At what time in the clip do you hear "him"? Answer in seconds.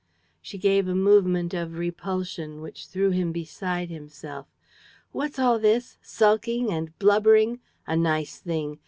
3.11-3.31